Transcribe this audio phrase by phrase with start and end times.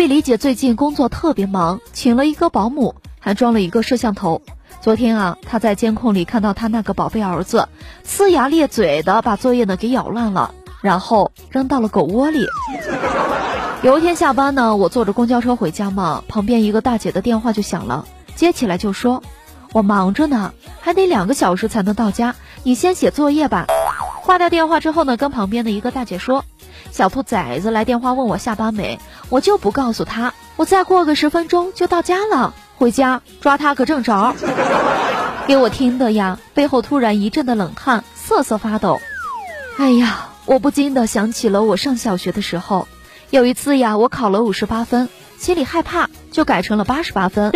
[0.00, 4.40] 隔壁李姐最近工作特别忙，请了一个保姆，还装了一个摄像头。
[4.80, 7.68] 昨天啊，她在监控里看到她那个宝贝儿子
[8.02, 12.46] 呲牙咧嘴的把作业呢给咬烂了，然后扔到了狗窝里。
[13.82, 19.22] 有一天下班呢，我坐着公交车回家嘛，旁边一个大姐的电话就响了，接起来就说
[19.74, 23.66] ：“我忙着呢，还得两个小时才能到家，你先写作业吧。”
[24.24, 26.46] 挂掉电话之后呢，跟旁边的一个大姐说。
[26.90, 30.34] 小兔崽子来电话问我下班没，我就不告诉他。
[30.56, 34.34] 我再过个十分钟就到家了，回家抓他个正着。
[35.46, 39.00] 给我听的呀，背后突然一阵的冷汗，瑟瑟发抖。
[39.78, 42.86] 哎呀，我不禁的想起了我上小学的时候，
[43.30, 45.08] 有一次呀，我考了五十八分，
[45.38, 47.50] 心里害怕，就改成了八十八分。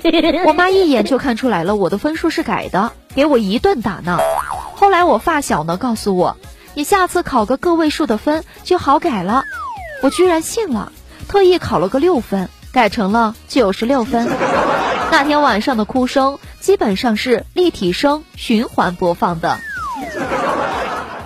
[0.46, 4.18] 我妈一眼就看出来了，我的分数是改的，给我一顿打呢。
[4.74, 6.36] 后来我发小呢告诉我。
[6.76, 9.44] 你下次考个个位数的分就好改了，
[10.02, 10.92] 我居然信了，
[11.26, 14.28] 特意考了个六分，改成了九十六分。
[15.10, 19.56] 那天晚上的哭声基本上是立体声循环播放的。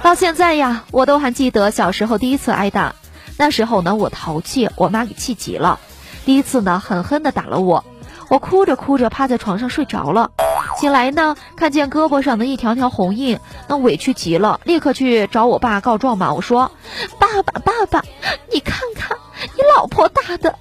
[0.04, 2.94] 到现在呀，我都还记得小时候第一次挨打，
[3.36, 5.80] 那时候呢我淘气，我妈给气急了，
[6.24, 7.84] 第一次呢狠狠的打了我，
[8.30, 10.30] 我哭着哭着趴在床上睡着了。
[10.78, 16.32] 醒来呢，看见胳膊上的一条条红印，那委屈极了，立刻去找我爸告状嘛。
[16.32, 16.70] 我说
[17.18, 18.02] ：“爸爸，爸爸，
[18.52, 19.18] 你看看
[19.56, 20.54] 你老婆打的，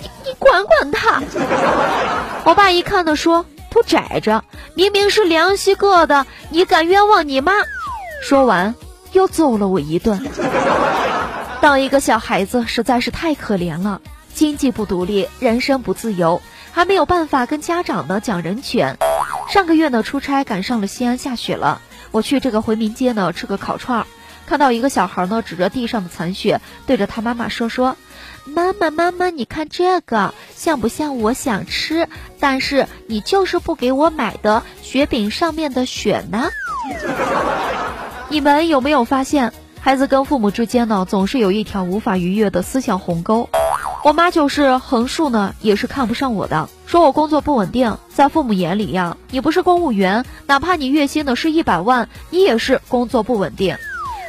[0.00, 1.20] 你你管管他。”
[2.46, 7.52] 我爸一看呢，说：“不窄着，明明是凉席硌的，你敢冤枉你妈？”
[8.22, 8.74] 说完
[9.12, 10.24] 又揍了我一顿。
[11.60, 14.00] 当一个小孩子实在是太可怜了，
[14.32, 16.40] 经济不独立，人生不自由，
[16.72, 18.96] 还没有办法跟家长呢讲人权。
[19.48, 21.80] 上个月呢，出差赶上了西安下雪了。
[22.10, 24.06] 我去这个回民街呢吃个烤串儿，
[24.46, 27.96] 看到一个小孩呢指着地上的残雪，对着他妈妈说说
[28.44, 32.08] ：“妈妈妈妈，你看这个像不像我想吃，
[32.40, 36.48] 但是你就是不给我买的雪饼上面的雪呢？”
[38.30, 43.48] 你们有没有发现，孩子跟父母之间呢总是有一条无法逾越的思想鸿沟？
[44.04, 46.68] 我妈就是横竖呢也是看不上我的。
[46.86, 53.76] 说我工作不稳定，在父母眼里呀，你不是公务员，哪怕你月薪呢是一百万，你也是工作不稳定。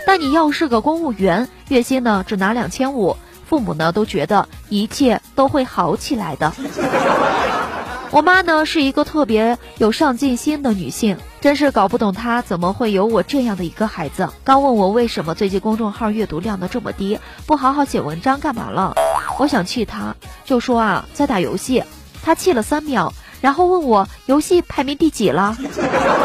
[0.05, 3.15] 但你要是个公务员，月薪呢只拿两千五，
[3.45, 6.51] 父母呢都觉得一切都会好起来的。
[8.11, 14.27] 我妈呢是一个特别有上进心的女性，真是搞不懂她怎么会有我这样的一个孩子。
[14.43, 18.95] 刚问我为什么最近公众号阅读量呢这么低，不好好写文章干嘛了？
[19.39, 21.85] 我想气他，就说啊在打游戏。
[22.21, 25.57] 他气了三秒，然后问我游戏排名第几了。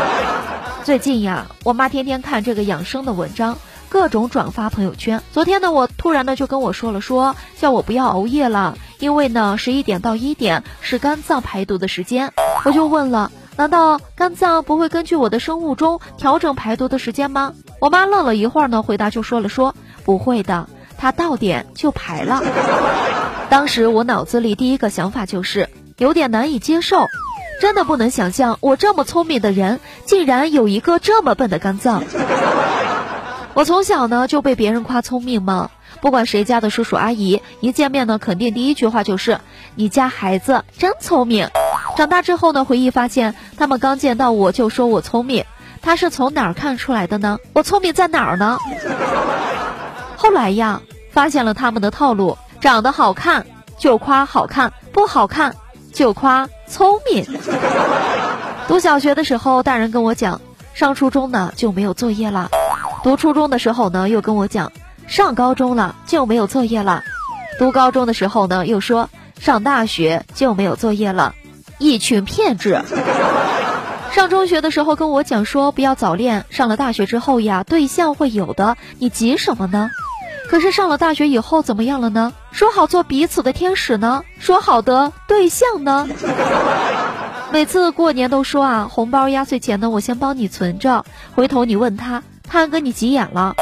[0.83, 3.57] 最近呀，我妈天天看这个养生的文章，
[3.89, 5.23] 各种转发朋友圈。
[5.33, 12.33] 昨天呢，我突然呢就跟我说了，说叫我不要熬夜了，因为呢十一点到一点是肝脏排毒的时间。
[12.65, 17.55] 我就问了，难道肝脏不会根据我的生物钟调整排毒的时间吗？
[17.79, 22.43] 我妈愣了一会儿呢，回答就说了，说不会的，它到点就排了。
[23.55, 25.69] 当时我脑子里第一个想法就是。
[25.97, 27.07] 有点难以接受，
[27.61, 32.03] 真的不能想象我这么聪明的人，竟然有一个这么笨的肝脏。
[33.55, 35.71] 我从小呢就被别人夸聪明嘛，
[36.01, 39.39] 不管谁家的叔叔阿姨，一见面呢，肯定第一句话就是
[39.77, 41.49] “你家孩子真聪明”。
[41.97, 45.45] 长大之后呢，回忆发现他们刚见到我就说我聪明，
[45.81, 47.39] 他是从哪儿看出来的呢？
[47.53, 48.59] 我聪明在哪儿呢？
[50.17, 53.44] 后来呀，发现了他们的套路，长得好看
[53.76, 55.55] 就夸好看，不好看。
[55.93, 57.22] 就夸聪明。
[58.66, 60.40] 读小学的时候，大人跟我讲，
[60.72, 62.49] 上初中呢就没有作业了；
[63.02, 64.72] 读初中的时候呢，又跟我讲，
[65.06, 67.02] 上高中了就没有作业了；
[67.58, 71.34] 读高中的时候呢，又说上大学就没有作业了。
[71.76, 72.81] 一群骗子！
[74.11, 79.90] 上中学的时候跟我讲说不要早恋，上了大学之后呀，对象会有的，你急什么呢？
[80.55, 82.33] 可是上了大学以后怎么样了呢？
[82.53, 86.09] 说好做彼此的天使呢，说好的对象呢？
[87.51, 91.05] 每次过年都说啊，红包压岁钱呢，我先帮你存着，
[91.35, 93.56] 回头你问他，他跟你急眼了，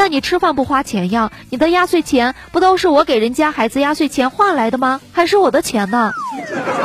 [0.00, 1.30] 那你吃饭不花钱呀？
[1.48, 5.00] 你的压岁钱不都是我给人家孩子压岁钱换来的吗？
[5.12, 6.10] 还是我的钱呢？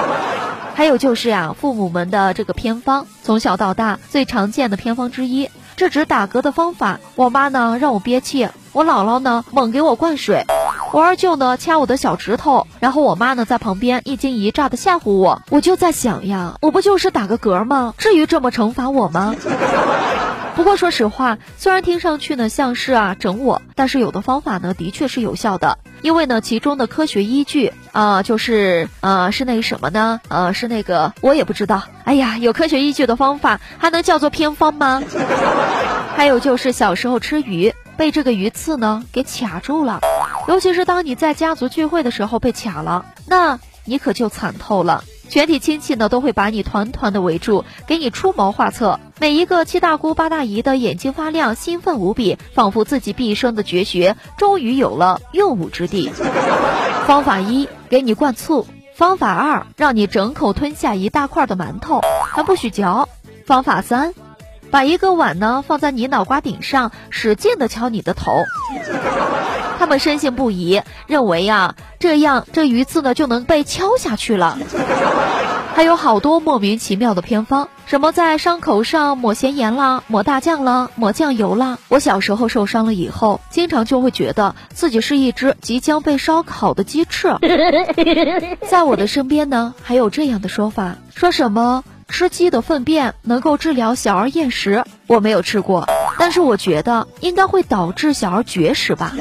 [0.75, 6.99] 还有就是呀，父母们的这个偏方，从小到大最常见的偏方之一，制止打嗝的方法。
[7.15, 10.43] 我妈呢让我憋气，我姥姥呢猛给我灌水，
[10.91, 15.41] 我二舅呢掐我的小指头，然后我妈呢在旁边一惊一乍的吓唬我。
[15.51, 17.93] 我就在想呀，我不就是打个嗝吗？
[17.99, 19.35] 至于这么惩罚我吗？
[20.55, 30.21] 不过说实话，虽然听上去呢像是啊整我，但是有的方法呢的确是有效的，因为呢其中的科学依据啊就是呃是那个什么呢？
[30.29, 31.83] 呃是那个我也不知道。
[32.03, 35.01] 哎呀，有科学依据的方法还能叫做偏方吗？
[36.15, 40.01] 还有就是小时候吃鱼被这个鱼刺呢给卡住了，
[40.47, 45.03] 尤其是当你在家族聚会的时候被卡了，那你可就惨透了。
[45.29, 48.99] 全体亲戚呢都会把你团团的围住，给你出谋划策。
[49.19, 56.11] 每一个七大姑八大姨的眼睛发亮，兴奋无比，仿佛自己毕生的绝学终于有了用武之地。
[57.05, 62.01] 方法一，给你灌醋；方法二，让你整口吞下一大块的馒头，
[62.31, 63.07] 还不许嚼；
[63.45, 64.13] 方法三，
[64.69, 68.31] 把一个碗呢放在你脑瓜顶上，使劲的敲你的头。
[69.79, 74.57] 他们深信不疑，认为呀，这样这鱼刺呢就能被敲下去了。
[75.75, 81.77] 还有好多莫名其妙的偏方，什么在伤口上抹咸盐啦，抹大酱啦，抹酱油啦。
[81.87, 87.27] 我小时候受伤了以后，经常就会觉得自己是一只即将被烧烤的鸡翅。
[88.67, 95.87] 在我的身边呢，还有这样的说法，说什么吃鸡的粪便能够治疗小儿厌食，我没有吃过。
[96.17, 99.13] 但是我觉得应该会导致小儿绝食吧。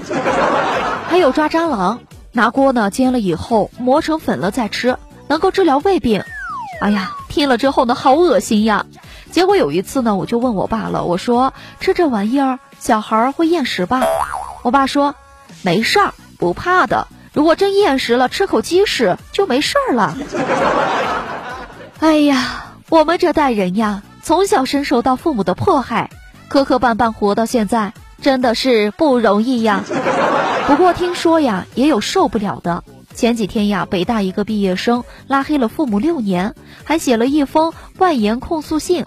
[1.09, 2.01] 还有抓蟑螂，
[2.33, 4.97] 拿锅呢煎了以后磨成粉了再吃，
[5.29, 6.23] 能够治疗胃病。
[6.81, 8.87] 哎呀，听了之后呢，好恶心呀！
[9.31, 14.03] 结果有一次呢，我就问我爸了，我说吃这玩意儿小孩会厌食吧？
[14.63, 15.15] 我爸说
[15.63, 17.09] 没事儿，不怕的。
[17.33, 20.17] 如果真厌食了，吃口鸡屎就没事儿了。
[22.01, 22.66] 哎呀，
[22.97, 26.09] 我们这代人呀，从小深受到父母的迫害。
[26.49, 29.85] 磕磕绊绊活到现在，真的是不容易呀。
[30.67, 32.85] 不过听说呀，也有受不了的。
[33.15, 36.55] 前几天呀，北大一个毕业生拉黑了父母六年，
[36.85, 39.05] 还写了一封万言控诉信。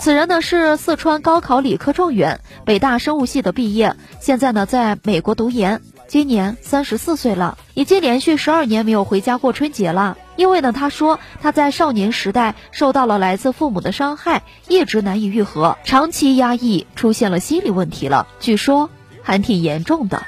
[0.00, 5.82] 此人呢是四川高考理科状元，北大生物系的毕业，现在呢在美国读研。
[6.08, 10.16] 今年三十四岁了，已经连续十二年没有回家过春节了。
[10.36, 18.26] 因为呢，他说他在少年时代受到了来自父母的伤害，一直难以愈合，长期压抑，出现了心理问题了。
[18.38, 18.90] 据说
[19.22, 20.22] 还挺严重的。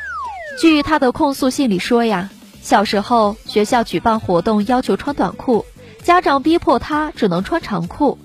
[0.60, 2.30] 据他的控诉信里说呀，
[2.62, 5.64] 小时候学校举办活动要求穿短裤，
[6.02, 8.18] 家长逼迫他只能穿长裤。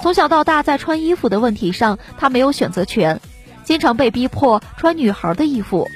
[0.00, 3.20] 从小到大，在穿衣服的问题上，他没有选择权，
[3.64, 5.88] 经常被逼迫穿女孩的衣服。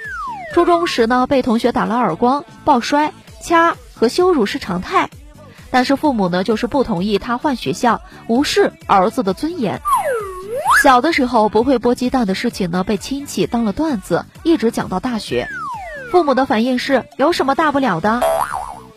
[0.54, 3.12] 初中时呢，被同学打了耳光、抱摔、
[3.42, 5.10] 掐和羞辱是常态，
[5.76, 9.82] 但是父母呢就是不同意他换学校，无视儿子的尊严。
[10.82, 15.48] 小的时候不会剥鸡蛋的事情呢，被亲戚当了段子，一直讲到大学。
[16.10, 18.22] 父母的反应是有什么大不了的？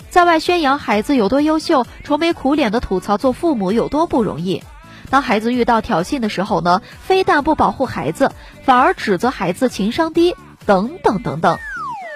[0.10, 4.64] 在外宣扬孩子有多优秀，愁眉苦脸的吐槽做父母有多不容易。
[5.10, 8.32] 当孩子遇到挑衅的时候呢，非但不保护孩子，
[8.64, 10.34] 反而指责孩子情商低。
[10.66, 11.58] 等等等等，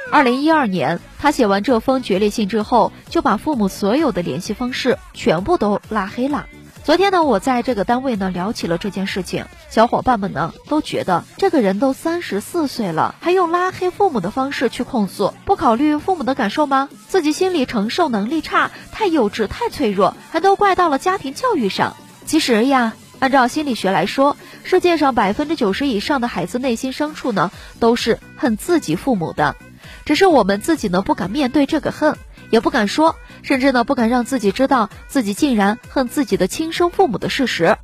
[0.10, 6.48] 二零一二年，他写完这封决裂信之后，就把父母所有的联系方式全部都拉黑了。
[6.84, 16.90] 昨天呢，我在这个单位呢聊起了这件事情，小伙伴们呢都觉得这个人都三十四岁了，还用拉黑父母的方式去控诉，不考虑父母的感受吗？
[17.08, 21.96] 自己心理承受能力差，太幼稚，太脆弱，还都怪到了家庭教育上。
[22.26, 22.92] 其实呀。
[23.20, 29.56] 按照心理学来说，世界上百分之九十以上的孩子内心深处呢，都是恨自己父母的，
[30.06, 32.18] 只是我们自己呢不敢面对这个恨，
[32.50, 37.78] 也不敢说，甚至呢不敢让自己知道自己竟然恨自己的亲生父母的事实，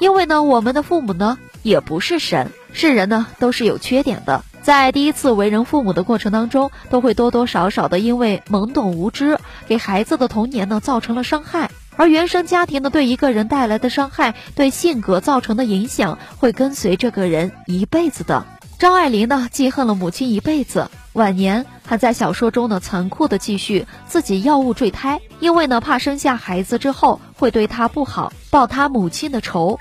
[0.00, 11.70] 因为呢我们的父母呢也不是神，是人呢都是有缺点的，在第一次为人父母的过程当中，都会多多少少的因为懵懂无知，给孩子的童年呢造成了伤害。
[11.96, 18.46] 而原生家庭呢，对一个人带来的伤害，对性格造成的影响，会跟随这个人一辈子的。
[18.78, 29.80] 张爱玲呢，记恨了母亲一辈子，晚年还在小说中呢残酷的继续自己药物坠胎，因为呢怕生下孩子之后会对她不好，报她母亲的仇。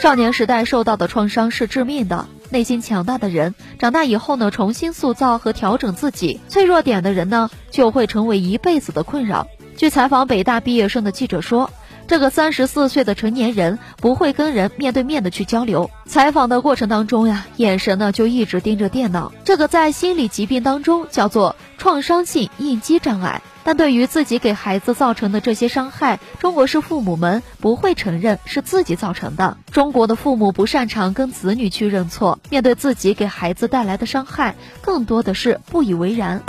[0.00, 9.48] 少年时代受到的创伤是致命的，内心强大的人长大以后呢，重新塑造和调整自己脆弱点的人呢，就会成为一辈子的困扰。
[9.76, 11.68] 据采访北大毕业生的记者说。
[12.10, 15.92] 这个三十四岁的成年人不会跟人面对面的去交流。
[16.06, 19.32] 采访的过程当中呀，眼神呢就一直盯着电脑。
[19.44, 23.42] 这个在心理疾病当中叫做创伤性应激障碍。
[23.62, 29.56] 但对于自己给孩子造成的这些伤害，中国式父母们不会承认是自己造成的。
[29.70, 36.42] 中国的父母不擅长跟子女去认错，面对自己给孩子带来的伤害，更多的是不以为然。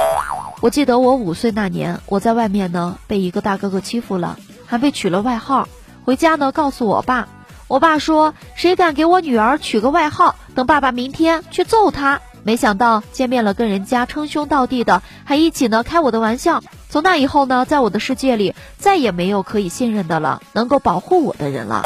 [0.62, 4.40] 我记得我五岁那年，我在外面呢被一个大哥哥欺负了。
[4.72, 5.68] 还被取了外号，
[6.06, 7.28] 回家呢告诉我爸，
[7.68, 12.22] 我爸说谁敢给我女儿取个外号，等爸爸明天去揍他。
[12.44, 16.64] 没想到见面了跟人家称兄道弟的，还一起呢开我的玩笑。
[16.90, 21.84] 从那以后呢，在我的世界里再也没有可以信任的了，能够保护我的人了。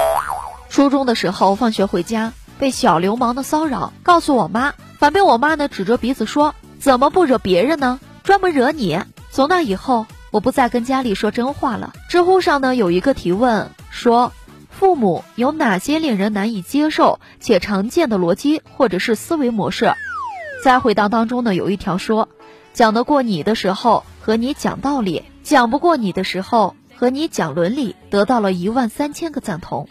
[0.69, 9.01] 初中的时候放学回家被小流氓的骚扰，告诉我妈，反被我妈呢指着鼻子说怎么不惹别人呢，专门惹你。
[9.31, 10.05] 从那以后。
[10.35, 11.93] 我不再跟家里说真话了。
[12.09, 14.33] 知乎上呢有一个提问说，
[14.69, 19.93] 父母有哪些令人难以接受且常见的逻辑或者是思维模式？
[20.61, 22.27] 在回答当中呢有一条说，
[22.73, 29.87] 讲得过你的时候和你讲道理，讲不过你的时候和你讲伦理，得到了一万三千个赞同。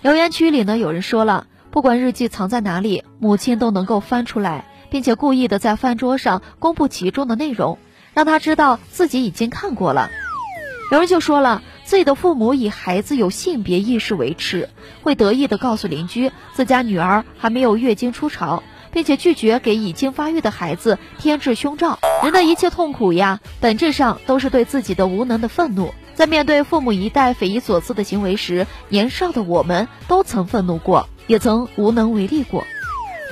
[0.00, 7.76] 留言区里呢有人说了，不管日记藏在哪里，母亲都能够翻出来，并且故意的在饭桌上公布其中的内容。
[8.16, 10.10] 让他知道自己已经看过了。
[10.90, 14.70] 有人就说了，自己的父母以孩子有性别意识为耻，
[15.02, 21.98] 会得意的告诉邻居自家女儿还没有月经初潮，并且拒绝给已经发育的孩子添置胸罩。
[22.22, 25.92] 人的一切痛苦呀，本质上都是对自己的无能的愤怒。
[26.14, 32.64] 在面对父母一代匪夷所思的行为时，年少的我们都曾愤怒过，也曾无能为力过。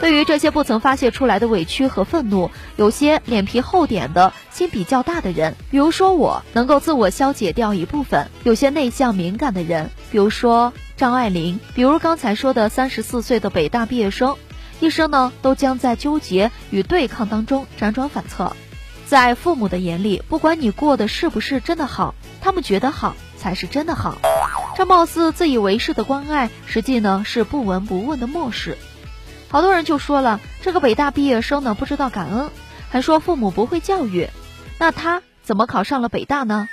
[0.00, 14.36] 对于这些不曾发泄出来的委屈和愤怒，有些脸皮厚点的心比较大的人，比如说我，能够自我消解掉一部分；有些内向敏感的人，比如说张爱玲，比如刚才说的三十四岁的北大毕业生，
[14.80, 18.54] 一生呢都将在纠结与对抗当中辗转反侧。
[19.06, 24.18] 在父母的眼里，不管你过的是不是真的好，他们觉得好才是真的好。
[24.76, 28.76] 这貌似自以为是的关爱，实际呢是不闻不问的漠视。
[29.54, 32.50] 好多人就说了，这个北大毕业生呢不知道感恩，
[32.90, 34.28] 还说父母不会教育，
[34.80, 36.66] 那他怎么考上了北大呢？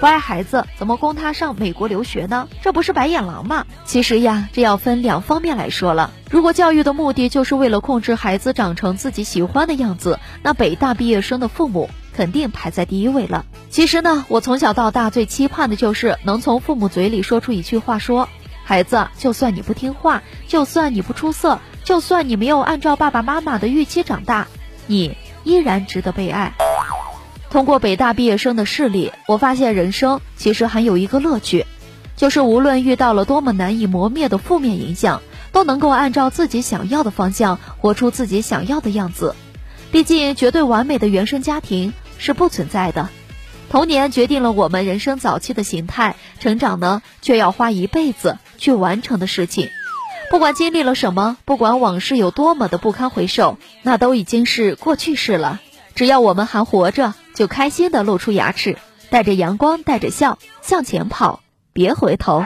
[0.00, 2.48] 不爱孩子怎么供他上美国留学呢？
[2.62, 3.66] 这不是白眼狼吗？
[3.84, 6.12] 其实呀，这要分两方面来说了。
[6.30, 13.44] 如果教育的目的就是为了控制孩子长成自己喜欢的样子，那北大毕业生的父母肯定排在第一位了。
[13.68, 18.30] 其实呢，我从小到大最期盼的就是能从父母嘴里说出一句话：说
[18.64, 21.60] 孩子，就算你不听话，就算你不出色。
[21.84, 24.48] 就算你没有按照爸爸妈妈的预期长大，
[24.86, 26.54] 你依然值得被爱。
[27.50, 31.66] 通过北大毕业生的事例，我发现人生其实还有一个乐趣，
[32.16, 35.22] 就是无论遇到了多么难以磨灭的负面影响，
[35.52, 39.36] 都能够按照自己想要的方向活出自己想要的样子。
[39.92, 43.10] 毕竟，绝对完美的原生家庭是不存在的。
[43.70, 49.68] 童年决定了我们人生早期的形态，成长呢，却要花一辈子去完成的事情。
[50.34, 55.60] 不管经历了什么，不管往事有多么的不堪回首，那都已经是过去式了。
[55.94, 58.76] 只要我们还活着，就开心的露出牙齿，
[59.10, 61.38] 带着阳光，带着笑，向前跑，
[61.72, 62.44] 别回头。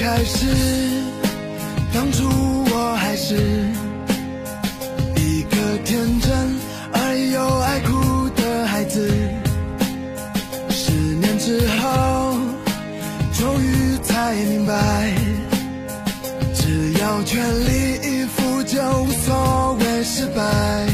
[0.00, 0.46] 开始，
[1.92, 2.24] 当初
[2.72, 3.36] 我还是
[5.14, 6.58] 一个天真
[6.90, 9.06] 而又爱哭的孩子。
[10.70, 12.34] 十年之后，
[13.34, 15.12] 终于才明白，
[16.54, 20.89] 只要全力以赴，就无所谓失败。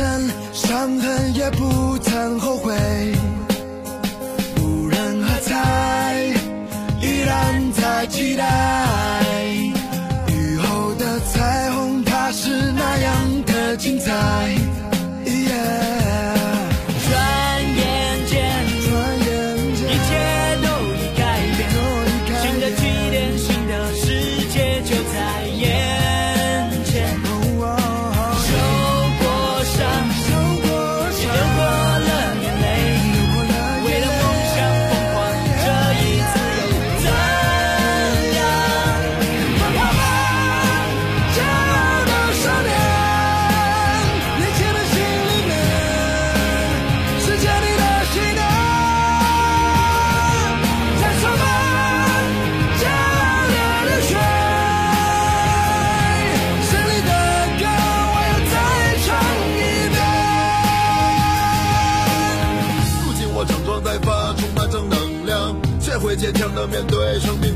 [0.00, 2.74] 曾伤痕，也不曾后悔。
[4.58, 6.24] 无人喝彩，
[7.02, 8.89] 依然在期待。